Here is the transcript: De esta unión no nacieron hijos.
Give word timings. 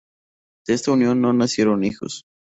De 0.65 0.73
esta 0.73 0.93
unión 0.93 1.21
no 1.21 1.31
nacieron 1.31 1.83
hijos. 1.83 2.23